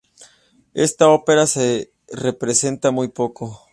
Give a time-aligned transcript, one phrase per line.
[0.73, 3.67] Esta ópera se representa muy poco.